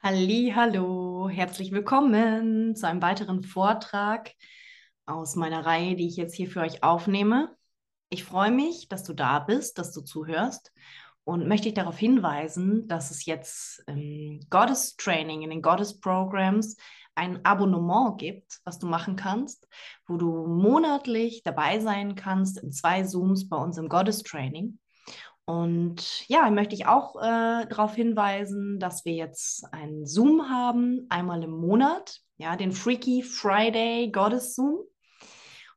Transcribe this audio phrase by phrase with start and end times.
[0.00, 4.30] Hallo, herzlich willkommen zu einem weiteren Vortrag
[5.06, 7.56] aus meiner Reihe, die ich jetzt hier für euch aufnehme.
[8.08, 10.72] Ich freue mich, dass du da bist, dass du zuhörst
[11.24, 16.76] und möchte dich darauf hinweisen, dass es jetzt im Goddess Training, in den Goddess Programs
[17.16, 19.66] ein Abonnement gibt, was du machen kannst,
[20.06, 24.78] wo du monatlich dabei sein kannst in zwei Zooms bei uns im Goddess Training.
[25.48, 31.42] Und ja, möchte ich auch äh, darauf hinweisen, dass wir jetzt einen Zoom haben, einmal
[31.42, 34.80] im Monat, ja, den Freaky Friday Goddess Zoom.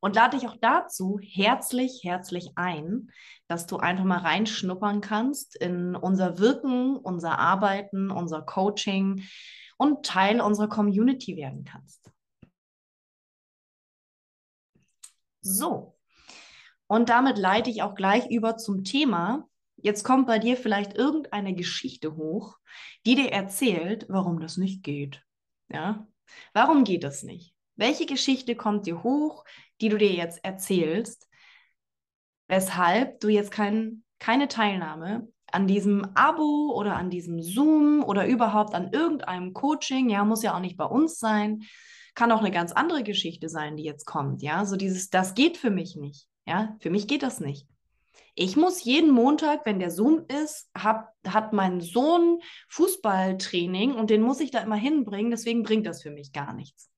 [0.02, 3.12] Und lade dich auch dazu herzlich, herzlich ein,
[3.48, 9.24] dass du einfach mal reinschnuppern kannst in unser Wirken, unser Arbeiten, unser Coaching
[9.78, 12.12] und Teil unserer Community werden kannst.
[15.40, 15.98] So,
[16.88, 19.48] und damit leite ich auch gleich über zum Thema,
[19.84, 22.58] Jetzt kommt bei dir vielleicht irgendeine Geschichte hoch,
[23.06, 25.24] die dir erzählt, warum das nicht geht.
[25.70, 26.08] Ja?
[26.54, 27.54] Warum geht das nicht?
[27.76, 29.44] Welche Geschichte kommt dir hoch,
[29.82, 31.28] die du dir jetzt erzählst,
[32.48, 38.74] weshalb du jetzt kein, keine Teilnahme an diesem Abo oder an diesem Zoom oder überhaupt
[38.74, 41.64] an irgendeinem Coaching, ja, muss ja auch nicht bei uns sein,
[42.14, 45.58] kann auch eine ganz andere Geschichte sein, die jetzt kommt, ja, so dieses, das geht
[45.58, 47.68] für mich nicht, ja, für mich geht das nicht.
[48.36, 54.22] Ich muss jeden Montag, wenn der Zoom ist, hab, hat mein Sohn Fußballtraining und den
[54.22, 56.91] muss ich da immer hinbringen, deswegen bringt das für mich gar nichts.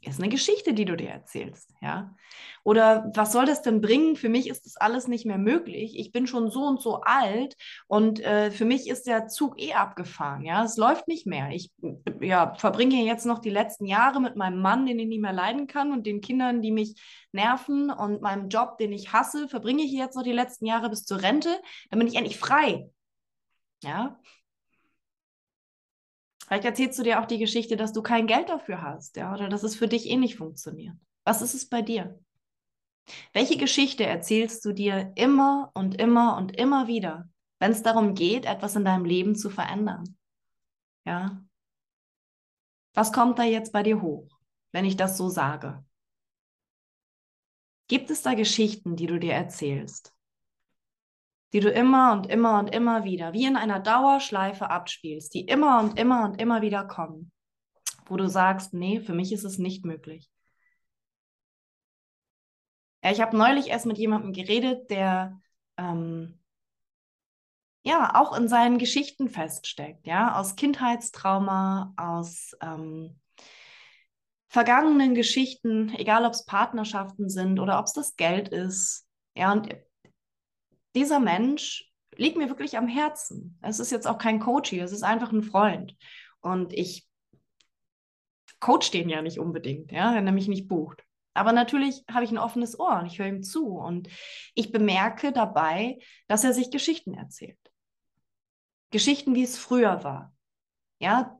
[0.00, 2.14] Ist eine Geschichte, die du dir erzählst, ja?
[2.62, 4.14] Oder was soll das denn bringen?
[4.14, 5.98] Für mich ist das alles nicht mehr möglich.
[5.98, 7.56] Ich bin schon so und so alt
[7.88, 10.62] und äh, für mich ist der Zug eh abgefahren, ja?
[10.62, 11.50] Es läuft nicht mehr.
[11.50, 11.72] Ich
[12.20, 15.66] ja, verbringe jetzt noch die letzten Jahre mit meinem Mann, den ich nicht mehr leiden
[15.66, 16.94] kann und den Kindern, die mich
[17.32, 21.04] nerven und meinem Job, den ich hasse, verbringe ich jetzt noch die letzten Jahre bis
[21.04, 22.88] zur Rente, dann bin ich endlich frei.
[23.82, 24.20] Ja,
[26.48, 29.50] Vielleicht erzählst du dir auch die Geschichte, dass du kein Geld dafür hast, ja, oder
[29.50, 30.96] dass es für dich eh nicht funktioniert.
[31.24, 32.18] Was ist es bei dir?
[33.34, 37.28] Welche Geschichte erzählst du dir immer und immer und immer wieder,
[37.58, 40.16] wenn es darum geht, etwas in deinem Leben zu verändern?
[41.04, 41.44] Ja?
[42.94, 44.30] Was kommt da jetzt bei dir hoch,
[44.72, 45.84] wenn ich das so sage?
[47.88, 50.14] Gibt es da Geschichten, die du dir erzählst?
[51.52, 55.80] Die du immer und immer und immer wieder, wie in einer Dauerschleife abspielst, die immer
[55.80, 57.32] und immer und immer wieder kommen,
[58.06, 60.30] wo du sagst, nee, für mich ist es nicht möglich.
[63.02, 65.40] Ich habe neulich erst mit jemandem geredet, der
[65.76, 66.38] ähm,
[67.82, 73.18] ja auch in seinen Geschichten feststeckt, ja, aus Kindheitstrauma, aus ähm,
[74.48, 79.06] vergangenen Geschichten, egal ob es Partnerschaften sind oder ob es das Geld ist.
[79.34, 79.74] Ja, und
[80.94, 83.58] dieser Mensch liegt mir wirklich am Herzen.
[83.62, 85.96] Es ist jetzt auch kein Coach hier, es ist einfach ein Freund.
[86.40, 87.06] Und ich
[88.60, 91.04] coach den ja nicht unbedingt, ja, wenn er mich nicht bucht.
[91.34, 94.08] Aber natürlich habe ich ein offenes Ohr und ich höre ihm zu und
[94.54, 97.58] ich bemerke dabei, dass er sich Geschichten erzählt.
[98.90, 100.34] Geschichten, wie es früher war.
[100.98, 101.38] Ja,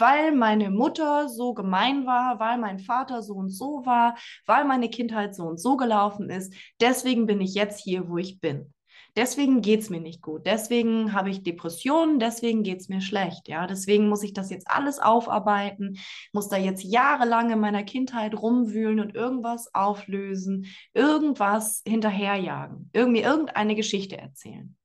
[0.00, 4.16] weil meine Mutter so gemein war, weil mein Vater so und so war,
[4.46, 6.54] weil meine Kindheit so und so gelaufen ist.
[6.80, 8.72] Deswegen bin ich jetzt hier, wo ich bin.
[9.16, 10.46] Deswegen geht es mir nicht gut.
[10.46, 13.48] Deswegen habe ich Depressionen, deswegen geht es mir schlecht.
[13.48, 15.98] Ja, deswegen muss ich das jetzt alles aufarbeiten,
[16.32, 23.74] muss da jetzt jahrelang in meiner Kindheit rumwühlen und irgendwas auflösen, irgendwas hinterherjagen, irgendwie irgendeine
[23.74, 24.76] Geschichte erzählen.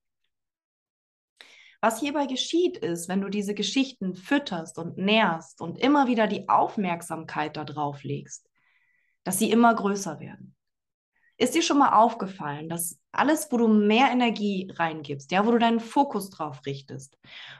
[1.83, 6.47] Was hierbei geschieht ist, wenn du diese Geschichten fütterst und nährst und immer wieder die
[6.47, 8.49] Aufmerksamkeit darauf legst,
[9.25, 10.55] dass sie immer größer werden.
[11.35, 15.59] Ist dir schon mal aufgefallen, dass alles, wo du mehr Energie reingibst, ja, wo du
[15.59, 17.17] deinen Fokus drauf richtest,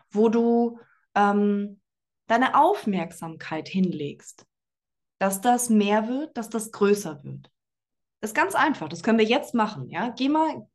[0.09, 0.79] wo du
[1.15, 1.81] ähm,
[2.27, 4.45] deine Aufmerksamkeit hinlegst,
[5.19, 7.51] dass das mehr wird, dass das größer wird?
[8.21, 8.87] Das ist ganz einfach.
[8.87, 9.89] Das können wir jetzt machen.
[9.89, 10.65] Ja, geh mal,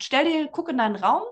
[0.00, 1.24] stell dir, guck in deinen Raum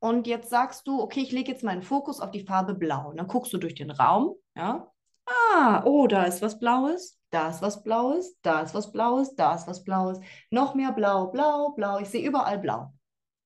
[0.00, 3.10] und jetzt sagst du, okay, ich lege jetzt meinen Fokus auf die Farbe Blau.
[3.10, 4.90] Und dann guckst du durch den Raum, ja.
[5.26, 9.54] Ah, oh, da ist was Blaues, da ist was Blaues, da ist was Blaues, da
[9.54, 10.18] ist was Blaues.
[10.50, 11.98] Noch mehr Blau, Blau, Blau.
[11.98, 12.92] Ich sehe überall Blau.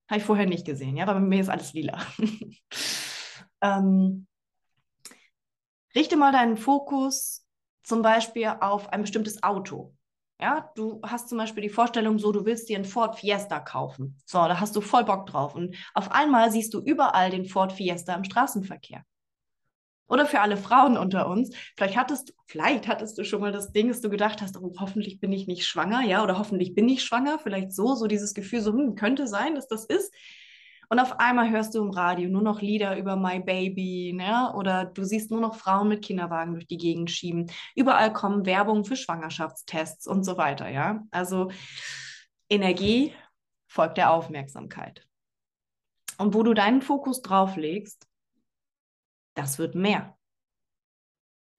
[0.08, 1.98] Habe ich vorher nicht gesehen, ja, aber bei mir ist alles lila.
[3.62, 4.26] ähm,
[5.94, 7.46] richte mal deinen Fokus
[7.82, 9.94] zum Beispiel auf ein bestimmtes Auto.
[10.40, 14.18] Ja, du hast zum Beispiel die Vorstellung so, du willst dir einen Ford Fiesta kaufen.
[14.26, 15.54] So, da hast du voll Bock drauf.
[15.54, 19.04] Und auf einmal siehst du überall den Ford Fiesta im Straßenverkehr.
[20.08, 23.88] Oder für alle Frauen unter uns, vielleicht hattest, vielleicht hattest du schon mal das Ding,
[23.88, 27.02] dass du gedacht hast, oh, hoffentlich bin ich nicht schwanger, ja, oder hoffentlich bin ich
[27.02, 30.12] schwanger, vielleicht so, so dieses Gefühl, so, hm, könnte sein, dass das ist.
[30.92, 34.52] Und auf einmal hörst du im Radio nur noch Lieder über My Baby, ne?
[34.54, 37.50] Oder du siehst nur noch Frauen mit Kinderwagen durch die Gegend schieben.
[37.74, 41.02] Überall kommen Werbung für Schwangerschaftstests und so weiter, ja?
[41.10, 41.50] Also
[42.50, 43.14] Energie
[43.68, 45.08] folgt der Aufmerksamkeit.
[46.18, 48.06] Und wo du deinen Fokus drauf legst,
[49.32, 50.18] das wird mehr.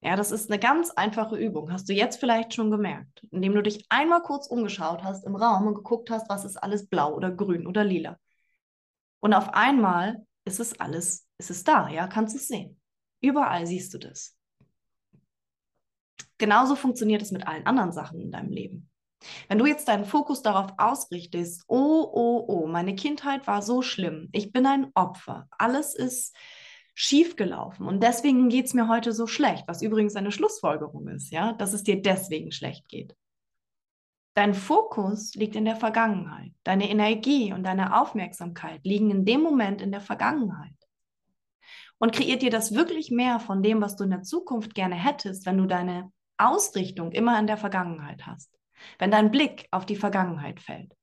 [0.03, 1.71] Ja, das ist eine ganz einfache Übung.
[1.71, 5.65] Hast du jetzt vielleicht schon gemerkt, indem du dich einmal kurz umgeschaut hast im Raum
[5.65, 8.19] und geguckt hast, was ist alles blau oder grün oder lila.
[9.23, 12.81] Und auf einmal ist es alles, ist es da, ja, kannst du es sehen.
[13.21, 14.37] Überall siehst du das.
[16.37, 18.89] Genauso funktioniert es mit allen anderen Sachen in deinem Leben.
[19.47, 24.27] Wenn du jetzt deinen Fokus darauf ausrichtest, oh, oh, oh, meine Kindheit war so schlimm,
[24.33, 26.35] ich bin ein Opfer, alles ist
[26.93, 31.53] schiefgelaufen und deswegen geht es mir heute so schlecht, was übrigens eine Schlussfolgerung ist, ja,
[31.53, 33.15] dass es dir deswegen schlecht geht.
[34.35, 36.51] Dein Fokus liegt in der Vergangenheit.
[36.63, 40.73] Deine Energie und deine Aufmerksamkeit liegen in dem Moment in der Vergangenheit.
[41.99, 45.45] Und kreiert dir das wirklich mehr von dem, was du in der Zukunft gerne hättest,
[45.45, 48.51] wenn du deine Ausrichtung immer in der Vergangenheit hast,
[48.97, 50.93] wenn dein Blick auf die Vergangenheit fällt.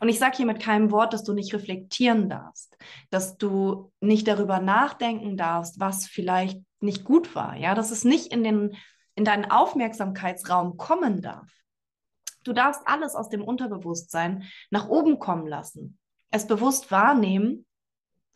[0.00, 2.76] Und ich sage hier mit keinem Wort, dass du nicht reflektieren darfst,
[3.10, 8.32] dass du nicht darüber nachdenken darfst, was vielleicht nicht gut war, ja, dass es nicht
[8.32, 8.76] in, den,
[9.14, 11.50] in deinen Aufmerksamkeitsraum kommen darf.
[12.44, 15.98] Du darfst alles aus dem Unterbewusstsein nach oben kommen lassen,
[16.30, 17.66] es bewusst wahrnehmen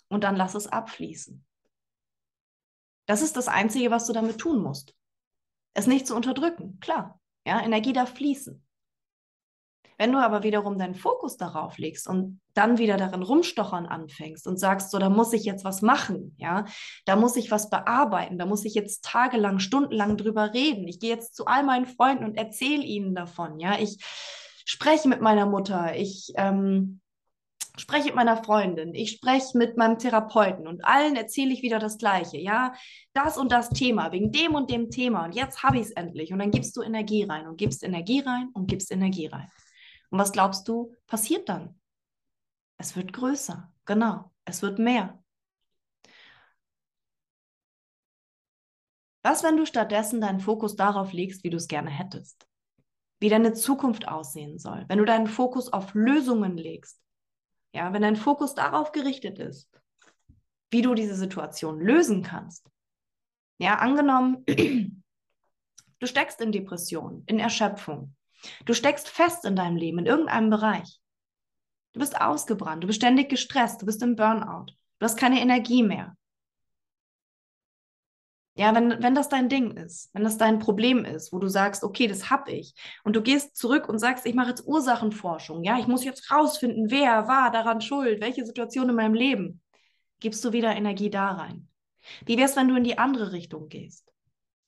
[0.09, 1.45] und dann lass es abfließen.
[3.07, 4.95] Das ist das Einzige, was du damit tun musst.
[5.75, 7.21] Es nicht zu unterdrücken, klar.
[7.47, 8.67] Ja, Energie darf fließen.
[9.99, 14.59] Wenn du aber wiederum deinen Fokus darauf legst und dann wieder darin rumstochern anfängst und
[14.59, 16.65] sagst, so, da muss ich jetzt was machen, ja,
[17.05, 20.87] da muss ich was bearbeiten, da muss ich jetzt tagelang, stundenlang drüber reden.
[20.87, 23.99] Ich gehe jetzt zu all meinen Freunden und erzähle ihnen davon, ja, ich
[24.65, 27.01] spreche mit meiner Mutter, ich ähm,
[27.77, 31.99] spreche mit meiner Freundin, ich spreche mit meinem Therapeuten und allen erzähle ich wieder das
[31.99, 32.39] Gleiche.
[32.39, 32.73] Ja,
[33.15, 35.25] das und das Thema, wegen dem und dem Thema.
[35.25, 36.33] Und jetzt habe ich es endlich.
[36.33, 39.49] Und dann gibst du Energie rein und gibst Energie rein und gibst Energie rein.
[40.11, 41.79] Und was glaubst du, passiert dann?
[42.79, 45.23] Es wird größer, genau, es wird mehr.
[49.23, 52.47] Was, wenn du stattdessen deinen Fokus darauf legst, wie du es gerne hättest?
[53.21, 54.85] Wie deine Zukunft aussehen soll?
[54.89, 57.03] Wenn du deinen Fokus auf Lösungen legst?
[57.75, 59.69] Ja, wenn dein Fokus darauf gerichtet ist,
[60.71, 62.71] wie du diese Situation lösen kannst?
[63.59, 64.45] Ja, angenommen,
[65.99, 68.15] du steckst in Depression, in Erschöpfung.
[68.65, 71.01] Du steckst fest in deinem Leben, in irgendeinem Bereich.
[71.93, 74.67] Du bist ausgebrannt, du bist ständig gestresst, du bist im Burnout,
[74.99, 76.15] du hast keine Energie mehr.
[78.55, 81.85] Ja, wenn, wenn das dein Ding ist, wenn das dein Problem ist, wo du sagst,
[81.85, 82.75] okay, das hab ich,
[83.05, 86.91] und du gehst zurück und sagst, ich mache jetzt Ursachenforschung, ja, ich muss jetzt rausfinden,
[86.91, 89.63] wer war daran schuld, welche Situation in meinem Leben,
[90.19, 91.69] gibst du wieder Energie da rein.
[92.27, 94.13] Wie wär's, wenn du in die andere Richtung gehst?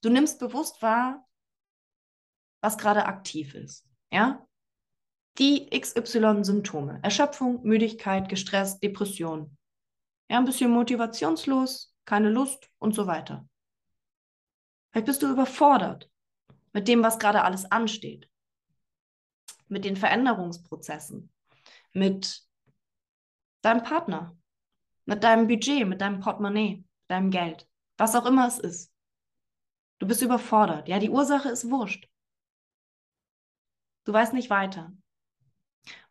[0.02, 1.26] Du nimmst bewusst wahr,
[2.60, 3.86] was gerade aktiv ist.
[4.12, 4.46] Ja?
[5.38, 7.00] Die XY-Symptome.
[7.02, 9.56] Erschöpfung, Müdigkeit, gestresst, Depression.
[10.28, 13.48] Ja, ein bisschen motivationslos, keine Lust und so weiter.
[14.90, 16.10] Vielleicht bist du überfordert
[16.72, 18.28] mit dem, was gerade alles ansteht.
[19.68, 21.32] Mit den Veränderungsprozessen.
[21.92, 22.42] Mit
[23.62, 24.36] deinem Partner.
[25.04, 27.68] Mit deinem Budget, mit deinem Portemonnaie, deinem Geld.
[27.96, 28.92] Was auch immer es ist.
[29.98, 30.88] Du bist überfordert.
[30.88, 32.09] Ja, die Ursache ist wurscht.
[34.04, 34.92] Du weißt nicht weiter.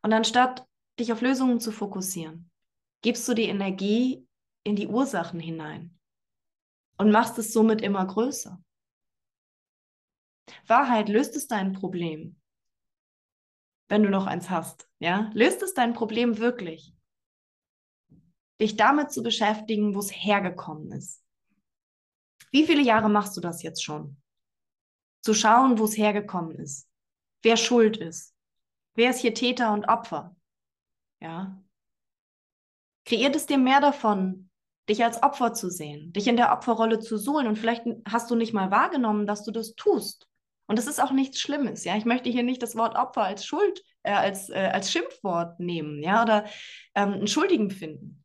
[0.02, 0.68] Und anstatt
[1.00, 2.50] dich auf Lösungen zu fokussieren,
[3.02, 4.28] gibst du die Energie
[4.64, 5.98] in die Ursachen hinein
[6.98, 8.62] und machst es somit immer größer.
[10.68, 12.40] Wahrheit löst es dein Problem,
[13.88, 14.90] wenn du noch eins hast.
[15.00, 16.94] Ja, löst es dein Problem wirklich,
[18.60, 21.24] dich damit zu beschäftigen, wo es hergekommen ist.
[22.52, 24.22] Wie viele Jahre machst du das jetzt schon?
[25.22, 26.89] Zu schauen, wo es hergekommen ist
[27.44, 28.36] wer schuld ist.
[28.96, 30.36] Wer ist hier Täter und Opfer?
[31.22, 31.62] Ja.
[33.06, 34.50] Kreiert es dir mehr davon,
[34.90, 38.36] dich als Opfer zu sehen, dich in der Opferrolle zu suhlen und vielleicht hast du
[38.36, 40.28] nicht mal wahrgenommen, dass du das tust.
[40.68, 41.96] Und das ist auch nichts Schlimmes, ja.
[41.98, 46.04] Ich möchte hier nicht das Wort Opfer als Schuld, äh, als, äh, als Schimpfwort nehmen,
[46.04, 46.46] ja, oder
[46.94, 48.24] ähm, einen Schuldigen finden.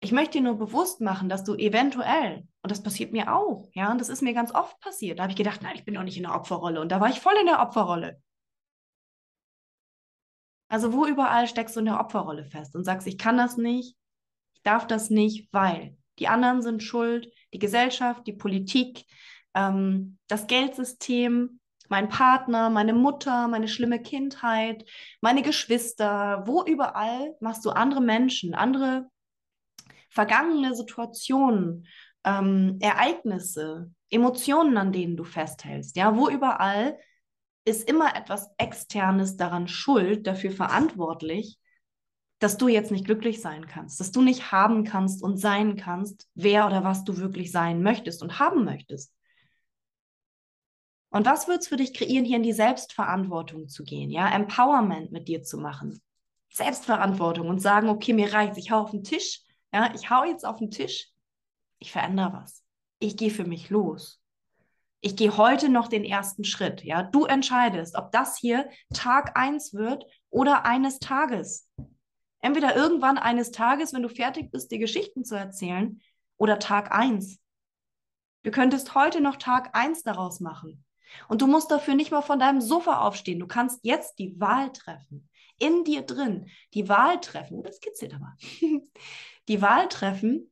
[0.00, 3.90] Ich möchte dir nur bewusst machen, dass du eventuell, und das passiert mir auch, ja,
[3.90, 6.02] und das ist mir ganz oft passiert, da habe ich gedacht, nein, ich bin doch
[6.02, 6.82] nicht in der Opferrolle.
[6.82, 8.20] Und da war ich voll in der Opferrolle.
[10.68, 13.96] Also wo überall steckst du in der Opferrolle fest und sagst, ich kann das nicht,
[14.52, 19.06] ich darf das nicht, weil die anderen sind schuld, die Gesellschaft, die Politik,
[19.54, 24.84] ähm, das Geldsystem, mein Partner, meine Mutter, meine schlimme Kindheit,
[25.22, 29.08] meine Geschwister, wo überall machst du andere Menschen, andere
[30.10, 31.86] vergangene Situationen,
[32.28, 35.96] ähm, Ereignisse, Emotionen, an denen du festhältst.
[35.96, 36.98] Ja, wo überall
[37.64, 41.58] ist immer etwas Externes daran schuld, dafür verantwortlich,
[42.38, 46.28] dass du jetzt nicht glücklich sein kannst, dass du nicht haben kannst und sein kannst,
[46.34, 49.12] wer oder was du wirklich sein möchtest und haben möchtest.
[51.10, 55.10] Und was wird es für dich kreieren, hier in die Selbstverantwortung zu gehen, ja, Empowerment
[55.10, 56.00] mit dir zu machen,
[56.50, 59.40] Selbstverantwortung und sagen, okay, mir reicht's, ich hau auf den Tisch,
[59.72, 61.10] ja, ich hau jetzt auf den Tisch,
[61.78, 62.64] ich verändere was,
[62.98, 64.20] ich gehe für mich los.
[65.00, 67.04] Ich gehe heute noch den ersten Schritt, ja.
[67.04, 71.68] Du entscheidest, ob das hier Tag eins wird oder eines Tages.
[72.40, 76.00] Entweder irgendwann eines Tages, wenn du fertig bist, dir Geschichten zu erzählen,
[76.38, 77.38] oder Tag eins.
[78.44, 80.84] Du könntest heute noch Tag eins daraus machen.
[81.28, 83.40] Und du musst dafür nicht mal von deinem Sofa aufstehen.
[83.40, 85.28] Du kannst jetzt die Wahl treffen.
[85.58, 86.48] In dir drin.
[86.74, 87.58] Die Wahl treffen.
[87.58, 88.36] Oh, das kitzelt aber.
[89.48, 90.50] die Wahl treffen,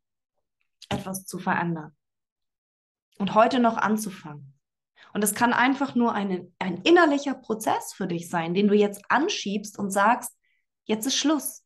[0.88, 1.96] etwas zu verändern.
[3.18, 4.54] Und heute noch anzufangen.
[5.12, 9.10] Und es kann einfach nur eine, ein innerlicher Prozess für dich sein, den du jetzt
[9.10, 10.36] anschiebst und sagst,
[10.84, 11.64] jetzt ist Schluss.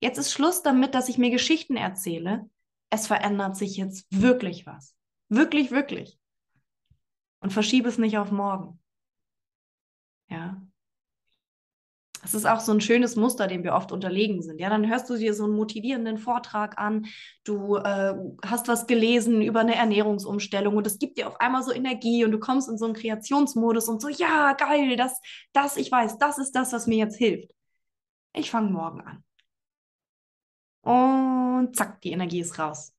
[0.00, 2.48] Jetzt ist Schluss damit, dass ich mir Geschichten erzähle.
[2.90, 4.94] Es verändert sich jetzt wirklich was.
[5.28, 6.18] Wirklich, wirklich
[7.42, 8.80] und verschiebe es nicht auf morgen.
[10.28, 10.62] Ja.
[12.22, 14.60] Das ist auch so ein schönes Muster, dem wir oft unterlegen sind.
[14.60, 17.06] Ja, dann hörst du dir so einen motivierenden Vortrag an,
[17.44, 18.14] du äh,
[18.46, 22.30] hast was gelesen über eine Ernährungsumstellung und es gibt dir auf einmal so Energie und
[22.30, 25.20] du kommst in so einen Kreationsmodus und so, ja, geil, das,
[25.52, 27.50] das, ich weiß, das ist das, was mir jetzt hilft.
[28.34, 29.24] Ich fange morgen an.
[30.82, 32.92] Und zack, die Energie ist raus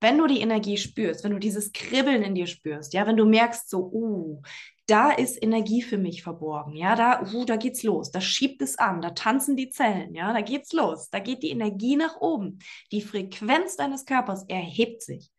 [0.00, 3.26] wenn du die Energie spürst, wenn du dieses Kribbeln in dir spürst, ja, wenn du
[3.26, 4.42] merkst so, uh,
[4.88, 8.78] da ist Energie für mich verborgen, ja, da, uh, da geht's los, da schiebt es
[8.78, 12.58] an, da tanzen die Zellen, ja, da geht's los, da geht die Energie nach oben,
[12.90, 15.30] die Frequenz deines Körpers erhebt sich.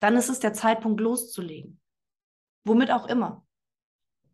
[0.00, 1.80] Dann ist es der Zeitpunkt loszulegen.
[2.64, 3.44] Womit auch immer.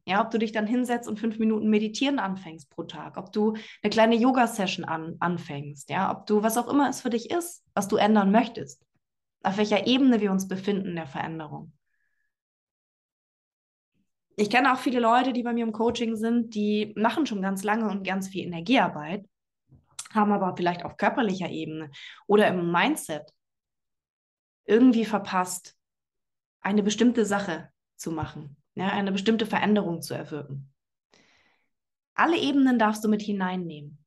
[0.05, 3.57] Ja, ob du dich dann hinsetzt und fünf Minuten meditieren anfängst pro Tag, ob du
[3.83, 7.65] eine kleine Yoga-Session an, anfängst, ja, ob du was auch immer es für dich ist,
[7.75, 8.87] was du ändern möchtest
[9.47, 11.73] auf welcher Ebene wir uns befinden in der Veränderung.
[14.39, 17.65] Ich kenne auch viele Leute, die bei mir im Coaching sind, die machen schon ganz
[17.65, 19.27] lange und ganz viel Energiearbeit,
[20.13, 21.91] haben aber vielleicht auf körperlicher Ebene
[22.27, 23.33] oder im Mindset
[24.67, 25.75] irgendwie verpasst,
[26.61, 30.73] eine bestimmte Sache zu machen, ja, eine bestimmte Veränderung zu erwirken.
[32.15, 34.05] Alle Ebenen darfst du mit hineinnehmen.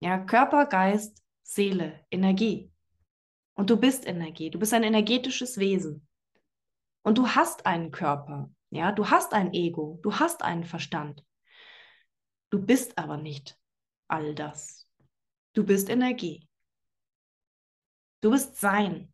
[0.00, 2.70] Ja, Körper, Geist, Seele, Energie.
[3.54, 6.06] Und du bist Energie, du bist ein energetisches Wesen.
[7.02, 11.24] Und du hast einen Körper, ja, du hast ein Ego, du hast einen Verstand.
[12.50, 13.58] Du bist aber nicht
[14.08, 14.88] all das.
[15.54, 16.48] Du bist Energie.
[18.20, 19.12] Du bist Sein.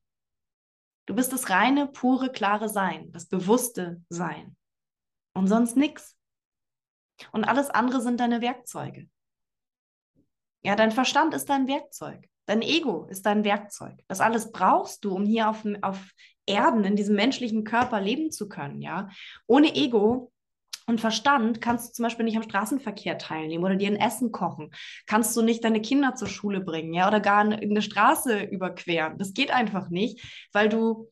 [1.07, 4.57] Du bist das reine, pure, klare Sein, das bewusste Sein.
[5.35, 6.17] Und sonst nichts.
[7.33, 9.09] Und alles andere sind deine Werkzeuge.
[10.63, 12.29] Ja, dein Verstand ist dein Werkzeug.
[12.47, 13.95] Dein Ego ist dein Werkzeug.
[14.09, 16.11] Das alles brauchst du, um hier auf, auf
[16.47, 19.09] Erden, in diesem menschlichen Körper leben zu können, ja.
[19.47, 20.31] Ohne Ego
[20.87, 24.71] und Verstand kannst du zum Beispiel nicht am Straßenverkehr teilnehmen oder dir ein Essen kochen.
[25.07, 29.17] Kannst du nicht deine Kinder zur Schule bringen, ja, oder gar eine, eine Straße überqueren.
[29.19, 31.11] Das geht einfach nicht, weil du,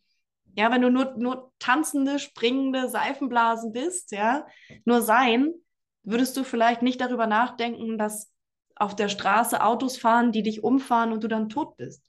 [0.54, 4.46] ja, wenn du nur, nur tanzende, springende Seifenblasen bist, ja,
[4.84, 5.54] nur sein,
[6.02, 8.31] würdest du vielleicht nicht darüber nachdenken, dass
[8.76, 12.02] auf der Straße Autos fahren, die dich umfahren und du dann tot bist.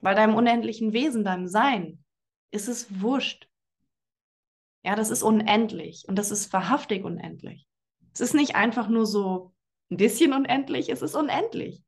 [0.00, 2.04] Weil deinem unendlichen Wesen, deinem Sein,
[2.50, 3.48] ist es wurscht.
[4.84, 7.66] Ja, das ist unendlich und das ist wahrhaftig unendlich.
[8.14, 9.52] Es ist nicht einfach nur so
[9.90, 11.82] ein bisschen unendlich, es ist unendlich.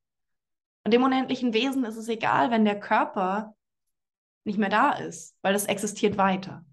[0.85, 3.55] Und dem unendlichen Wesen ist es egal, wenn der Körper
[4.45, 6.65] nicht mehr da ist, weil es existiert weiter.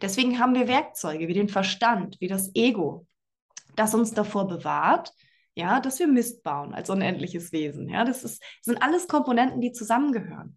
[0.00, 3.06] Deswegen haben wir Werkzeuge wie den Verstand, wie das Ego,
[3.74, 5.12] das uns davor bewahrt,
[5.56, 7.88] ja, dass wir Mist bauen als unendliches Wesen.
[7.88, 10.56] Ja, das ist, sind alles Komponenten, die zusammengehören.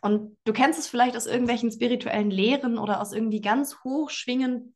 [0.00, 4.74] Und du kennst es vielleicht aus irgendwelchen spirituellen Lehren oder aus irgendwie ganz hochschwingenden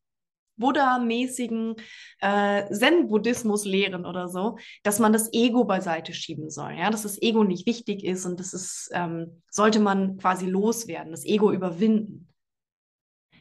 [0.56, 1.76] Buddha-mäßigen
[2.20, 7.42] äh, Zen-Buddhismus-Lehren oder so, dass man das Ego beiseite schieben soll, ja, dass das Ego
[7.42, 12.28] nicht wichtig ist und das ist, ähm, sollte man quasi loswerden, das Ego überwinden.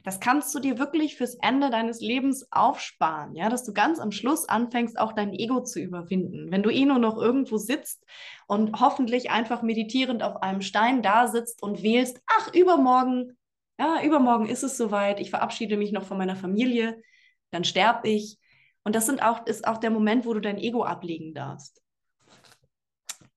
[0.04, 4.12] Das kannst du dir wirklich fürs Ende deines Lebens aufsparen, ja, dass du ganz am
[4.12, 6.52] Schluss anfängst, auch dein Ego zu überwinden.
[6.52, 8.06] Wenn du eh nur noch irgendwo sitzt
[8.48, 13.38] und hoffentlich einfach meditierend auf einem Stein da sitzt und wählst, ach, übermorgen
[13.80, 17.02] Ja, übermorgen ist es soweit, ich verabschiede mich noch von meiner Familie,
[17.52, 18.38] dann sterbe ich.
[18.84, 21.82] Und das sind auch, ist auch der Moment, wo du dein Ego ablegen darfst.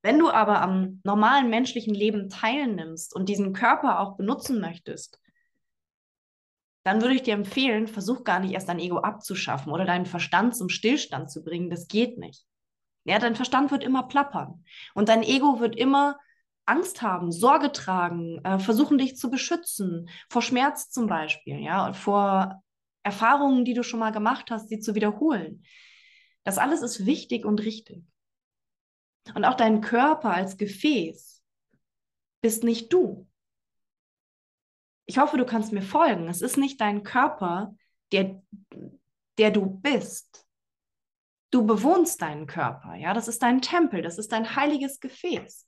[0.02, 5.20] Wenn du aber am normalen menschlichen Leben teilnimmst und diesen Körper auch benutzen möchtest,
[6.86, 10.54] dann würde ich dir empfehlen, versuch gar nicht erst dein Ego abzuschaffen oder deinen Verstand
[10.54, 11.68] zum Stillstand zu bringen.
[11.68, 12.44] Das geht nicht.
[13.02, 14.64] Ja, dein Verstand wird immer plappern
[14.94, 16.16] und dein Ego wird immer
[16.64, 22.62] Angst haben, Sorge tragen, äh, versuchen dich zu beschützen, vor Schmerz zum Beispiel, ja, vor
[23.02, 25.64] Erfahrungen, die du schon mal gemacht hast, sie zu wiederholen.
[26.44, 28.04] Das alles ist wichtig und richtig.
[29.34, 31.42] Und auch dein Körper als Gefäß
[32.42, 33.26] bist nicht du.
[35.06, 36.28] Ich hoffe, du kannst mir folgen.
[36.28, 37.74] Es ist nicht dein Körper,
[38.12, 38.42] der,
[39.38, 40.46] der du bist.
[41.50, 45.66] Du bewohnst deinen Körper, ja, das ist dein Tempel, das ist dein heiliges Gefäß.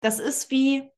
[0.00, 0.88] Das ist wie,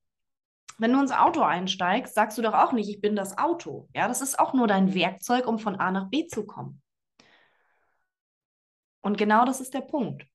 [0.78, 3.88] wenn du ins Auto einsteigst, sagst du doch auch nicht, ich bin das Auto.
[3.94, 6.82] Ja, das ist auch nur dein Werkzeug, um von A nach B zu kommen.
[9.00, 10.26] Und genau das ist der Punkt.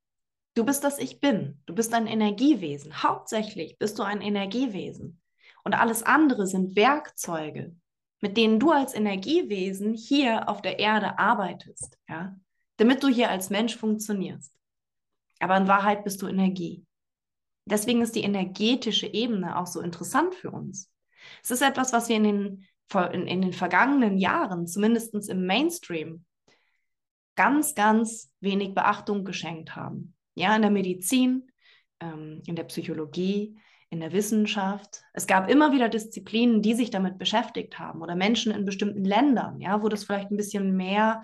[0.55, 1.61] Du bist das Ich Bin.
[1.65, 3.03] Du bist ein Energiewesen.
[3.03, 5.21] Hauptsächlich bist du ein Energiewesen.
[5.65, 7.75] Und alles andere sind Werkzeuge,
[8.21, 12.35] mit denen du als Energiewesen hier auf der Erde arbeitest, ja,
[12.77, 14.53] damit du hier als Mensch funktionierst.
[15.39, 16.85] Aber in Wahrheit bist du Energie.
[17.65, 20.91] Deswegen ist die energetische Ebene auch so interessant für uns.
[21.43, 22.67] Es ist etwas, was wir in den,
[23.11, 26.25] in, in den vergangenen Jahren, zumindest im Mainstream,
[27.35, 30.13] ganz, ganz wenig Beachtung geschenkt haben.
[30.35, 31.51] Ja, in der Medizin,
[31.99, 33.57] ähm, in der Psychologie,
[33.89, 35.03] in der Wissenschaft.
[35.13, 39.59] Es gab immer wieder Disziplinen, die sich damit beschäftigt haben oder Menschen in bestimmten Ländern,
[39.59, 41.21] ja, wo das vielleicht ein bisschen mehr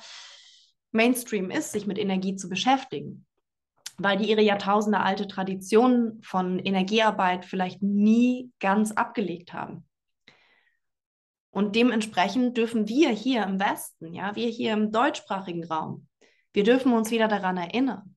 [0.92, 3.26] Mainstream ist, sich mit Energie zu beschäftigen
[4.04, 9.88] weil die ihre Jahrtausende alte Tradition von Energiearbeit vielleicht nie ganz abgelegt haben.
[11.52, 16.08] Und dementsprechend dürfen wir hier im Westen, ja, wir hier im deutschsprachigen Raum,
[16.54, 18.16] wir dürfen uns wieder daran erinnern,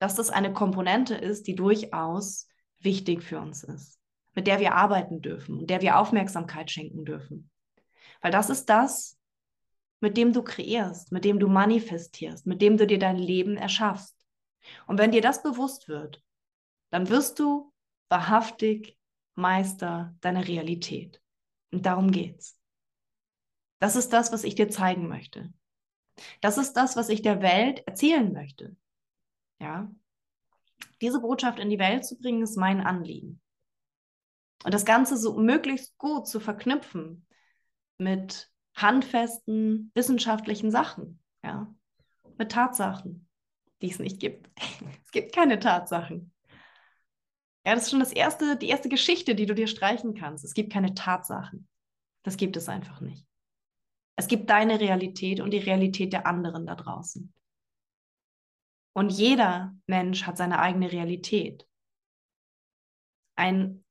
[0.00, 2.48] dass das eine Komponente ist, die durchaus
[2.84, 3.98] wichtig für uns ist,
[4.34, 7.50] mit der wir arbeiten dürfen und der wir Aufmerksamkeit schenken dürfen.
[8.20, 9.18] Weil das ist das,
[10.00, 14.14] mit dem du kreierst, mit dem du manifestierst, mit dem du dir dein Leben erschaffst.
[14.86, 16.22] Und wenn dir das bewusst wird,
[16.90, 17.72] dann wirst du
[18.08, 18.98] wahrhaftig
[19.34, 21.20] Meister deiner Realität.
[21.72, 22.58] Und darum geht's.
[23.80, 25.52] Das ist das, was ich dir zeigen möchte.
[26.40, 28.76] Das ist das, was ich der Welt erzählen möchte.
[29.60, 29.90] Ja?
[31.00, 33.40] Diese Botschaft in die Welt zu bringen, ist mein Anliegen.
[34.64, 37.26] Und das Ganze so möglichst gut zu verknüpfen
[37.98, 41.72] mit handfesten wissenschaftlichen Sachen, ja,
[42.38, 43.24] mit Tatsachen
[43.84, 44.50] die es nicht gibt.
[45.04, 46.32] es gibt keine Tatsachen.
[47.66, 50.44] Ja, das ist schon das erste, die erste Geschichte, die du dir streichen kannst.
[50.44, 51.68] Es gibt keine Tatsachen.
[52.22, 53.26] Das gibt es einfach nicht.
[54.16, 57.32] Es gibt deine Realität und die Realität der anderen da draußen.
[58.94, 61.68] Und jeder Mensch hat seine eigene Realität.
[63.36, 63.84] Ein,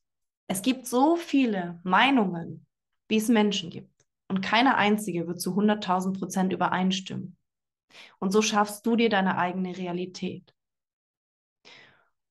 [0.47, 2.65] es gibt so viele Meinungen,
[3.09, 4.05] wie es Menschen gibt.
[4.29, 7.37] Und keine einzige wird zu 100.000 Prozent übereinstimmen.
[8.19, 10.55] Und so schaffst du dir deine eigene Realität.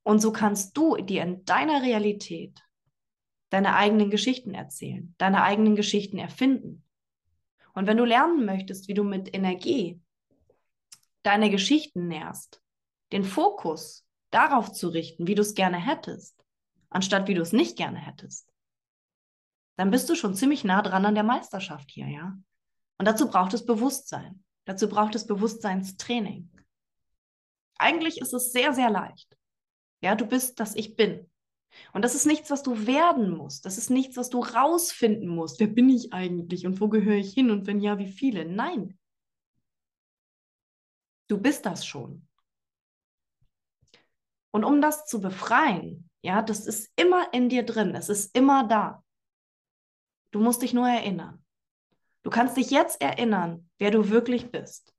[0.03, 2.65] Und so kannst du dir in deiner Realität
[3.51, 6.85] deine eigenen Geschichten erzählen, deine eigenen Geschichten erfinden.
[7.75, 10.01] Und wenn du lernen möchtest, wie du mit Energie
[11.23, 12.61] deine Geschichten nährst,
[13.13, 16.43] den Fokus darauf zu richten, wie du es gerne hättest,
[16.91, 18.53] anstatt wie du es nicht gerne hättest,
[19.77, 22.37] dann bist du schon ziemlich nah dran an der Meisterschaft hier, ja?
[22.99, 24.45] Und dazu braucht es Bewusstsein.
[24.65, 26.51] Dazu braucht es Bewusstseinstraining.
[27.79, 29.37] Eigentlich ist es sehr, sehr leicht.
[30.01, 31.29] Ja, du bist das Ich bin.
[31.93, 33.65] Und das ist nichts, was du werden musst.
[33.65, 35.59] Das ist nichts, was du rausfinden musst.
[35.59, 38.45] Wer bin ich eigentlich und wo gehöre ich hin und wenn ja, wie viele?
[38.45, 38.99] Nein.
[41.33, 42.29] Du bist das schon.
[44.51, 47.95] Und um das zu befreien, ja, das ist immer in dir drin.
[47.95, 49.03] Es ist immer da.
[50.31, 51.43] Du musst dich nur erinnern.
[52.23, 54.95] Du kannst dich jetzt erinnern, wer du wirklich bist.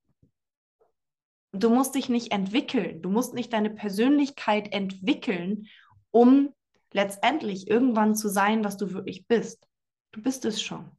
[1.51, 3.03] Du musst dich nicht entwickeln.
[3.03, 5.67] Du musst nicht deine Persönlichkeit entwickeln,
[6.09, 6.51] um
[6.93, 9.69] letztendlich irgendwann zu sein, was du wirklich bist.
[10.11, 10.97] Du bist es schon.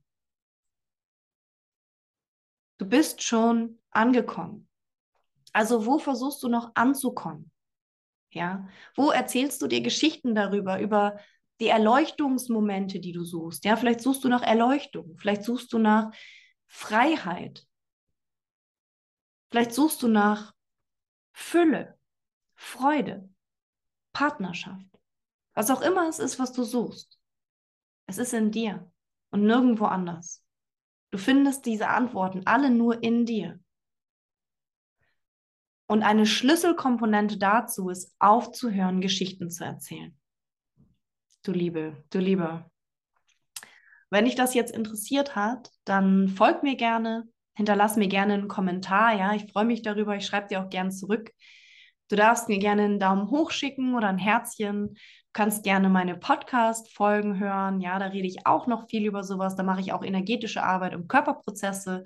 [2.79, 4.69] Du bist schon angekommen.
[5.55, 7.51] Also wo versuchst du noch anzukommen?
[8.31, 11.19] Ja, wo erzählst du dir Geschichten darüber, über
[11.61, 13.65] die Erleuchtungsmomente, die du suchst.
[13.65, 16.11] Ja, vielleicht suchst du nach Erleuchtung, vielleicht suchst du nach
[16.67, 17.65] Freiheit,
[19.51, 20.53] vielleicht suchst du nach
[21.33, 21.97] Fülle,
[22.57, 23.29] Freude,
[24.13, 24.89] Partnerschaft,
[25.55, 27.21] was auch immer es ist, was du suchst.
[28.07, 28.91] Es ist in dir
[29.31, 30.45] und nirgendwo anders.
[31.11, 33.61] Du findest diese Antworten alle nur in dir.
[35.87, 40.17] Und eine Schlüsselkomponente dazu ist, aufzuhören, Geschichten zu erzählen.
[41.43, 42.65] Du Liebe, du Liebe.
[44.09, 49.15] Wenn dich das jetzt interessiert hat, dann folg mir gerne, hinterlass mir gerne einen Kommentar.
[49.15, 50.17] Ja, ich freue mich darüber.
[50.17, 51.33] Ich schreibe dir auch gerne zurück.
[52.09, 54.95] Du darfst mir gerne einen Daumen hoch schicken oder ein Herzchen.
[54.95, 55.01] Du
[55.33, 57.81] kannst gerne meine Podcast-Folgen hören.
[57.81, 59.57] Ja, da rede ich auch noch viel über sowas.
[59.57, 62.05] Da mache ich auch energetische Arbeit und Körperprozesse.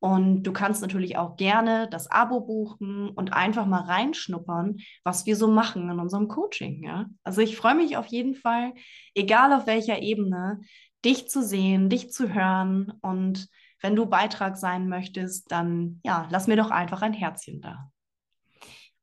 [0.00, 5.34] Und du kannst natürlich auch gerne das Abo buchen und einfach mal reinschnuppern, was wir
[5.34, 6.84] so machen in unserem Coaching.
[6.84, 7.06] Ja?
[7.24, 8.74] Also ich freue mich auf jeden Fall,
[9.14, 10.60] egal auf welcher Ebene,
[11.04, 12.92] dich zu sehen, dich zu hören.
[13.00, 13.48] Und
[13.80, 17.90] wenn du Beitrag sein möchtest, dann ja, lass mir doch einfach ein Herzchen da.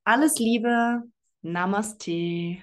[0.06, 1.04] Alles Liebe,
[1.42, 2.60] Namaste.